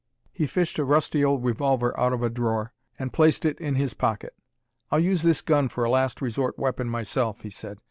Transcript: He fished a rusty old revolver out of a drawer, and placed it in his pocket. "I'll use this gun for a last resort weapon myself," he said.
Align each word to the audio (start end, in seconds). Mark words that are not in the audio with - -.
He 0.31 0.47
fished 0.47 0.79
a 0.79 0.83
rusty 0.83 1.23
old 1.23 1.43
revolver 1.43 1.93
out 1.99 2.11
of 2.11 2.23
a 2.23 2.29
drawer, 2.31 2.73
and 2.97 3.13
placed 3.13 3.45
it 3.45 3.59
in 3.61 3.75
his 3.75 3.93
pocket. 3.93 4.33
"I'll 4.89 4.97
use 4.99 5.21
this 5.21 5.41
gun 5.41 5.69
for 5.69 5.83
a 5.83 5.91
last 5.91 6.23
resort 6.23 6.57
weapon 6.57 6.89
myself," 6.89 7.41
he 7.41 7.51
said. 7.51 7.77